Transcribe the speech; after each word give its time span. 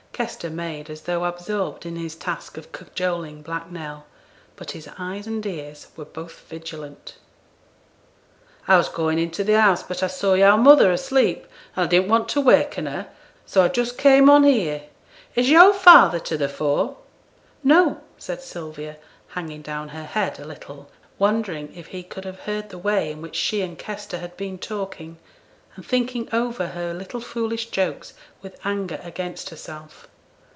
Kester 0.13 0.51
made 0.51 0.87
as 0.91 1.01
though 1.01 1.25
absorbed 1.25 1.83
in 1.83 1.95
his 1.95 2.13
task 2.13 2.55
of 2.55 2.71
cajoling 2.71 3.41
Black 3.41 3.71
Nell; 3.71 4.05
but 4.55 4.69
his 4.71 4.87
eyes 4.99 5.25
and 5.25 5.43
ears 5.43 5.87
were 5.97 6.05
both 6.05 6.41
vigilant. 6.47 7.15
'I 8.67 8.77
was 8.77 8.87
going 8.89 9.17
into 9.17 9.43
the 9.43 9.59
house, 9.59 9.81
but 9.81 10.03
I 10.03 10.07
saw 10.07 10.35
yo'r 10.35 10.57
mother 10.59 10.91
asleep, 10.91 11.47
and 11.75 11.85
I 11.85 11.87
didn't 11.87 12.09
like 12.09 12.27
to 12.27 12.41
waken 12.41 12.85
her, 12.85 13.07
so 13.47 13.63
I 13.63 13.69
just 13.69 13.97
came 13.97 14.29
on 14.29 14.43
here. 14.43 14.83
Is 15.33 15.49
yo'r 15.49 15.73
father 15.73 16.19
to 16.19 16.37
the 16.37 16.47
fore?' 16.49 16.97
'No,' 17.63 18.01
said 18.19 18.43
Sylvia, 18.43 18.97
hanging 19.29 19.63
down 19.63 19.89
her 19.89 20.05
head 20.05 20.39
a 20.39 20.45
little, 20.45 20.87
wondering 21.17 21.73
if 21.75 21.87
he 21.87 22.03
could 22.03 22.25
have 22.25 22.41
heard 22.41 22.69
the 22.69 22.77
way 22.77 23.09
in 23.11 23.23
which 23.23 23.35
she 23.35 23.61
and 23.63 23.79
Kester 23.79 24.19
had 24.19 24.37
been 24.37 24.59
talking, 24.59 25.17
and 25.75 25.83
thinking 25.83 26.29
over 26.31 26.67
her 26.67 26.93
little 26.93 27.21
foolish 27.21 27.71
jokes 27.71 28.13
with 28.43 28.59
anger 28.63 28.99
against 29.03 29.49
herself. 29.49 30.07